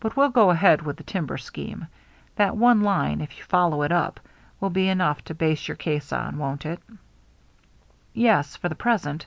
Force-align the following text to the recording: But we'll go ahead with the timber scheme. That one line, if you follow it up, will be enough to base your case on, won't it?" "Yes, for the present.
But 0.00 0.16
we'll 0.16 0.30
go 0.30 0.48
ahead 0.48 0.80
with 0.80 0.96
the 0.96 1.02
timber 1.02 1.36
scheme. 1.36 1.86
That 2.36 2.56
one 2.56 2.80
line, 2.80 3.20
if 3.20 3.36
you 3.36 3.44
follow 3.44 3.82
it 3.82 3.92
up, 3.92 4.18
will 4.62 4.70
be 4.70 4.88
enough 4.88 5.22
to 5.24 5.34
base 5.34 5.68
your 5.68 5.76
case 5.76 6.10
on, 6.10 6.38
won't 6.38 6.64
it?" 6.64 6.80
"Yes, 8.14 8.56
for 8.56 8.70
the 8.70 8.74
present. 8.74 9.26